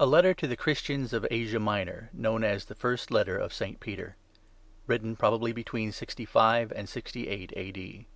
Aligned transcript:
A 0.00 0.06
LETTER 0.06 0.32
TO 0.32 0.46
THE 0.46 0.56
CHRISTIANS 0.56 1.12
OF 1.12 1.26
ASIA 1.30 1.60
MINOR. 1.60 2.08
(KNOWN 2.14 2.42
AS 2.42 2.64
'THE 2.64 2.74
FIRST 2.74 3.10
LETTER 3.10 3.36
OF 3.36 3.52
ST. 3.52 3.80
PETER'). 3.80 4.16
WRITTEN 4.86 5.14
PROBABLY 5.14 5.52
BETWEEN 5.52 5.92
65 5.92 6.72
AND 6.74 6.88
68 6.88 7.52
A.D. 7.54 8.06